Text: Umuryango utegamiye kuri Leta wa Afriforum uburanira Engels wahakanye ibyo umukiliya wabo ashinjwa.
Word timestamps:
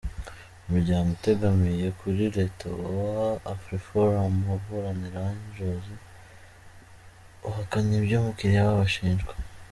Umuryango 0.65 1.07
utegamiye 1.17 1.87
kuri 1.99 2.23
Leta 2.37 2.65
wa 2.81 3.23
Afriforum 3.53 4.35
uburanira 4.55 5.21
Engels 5.33 5.87
wahakanye 7.43 7.93
ibyo 7.99 8.15
umukiliya 8.21 8.63
wabo 8.67 8.83
ashinjwa. 8.89 9.33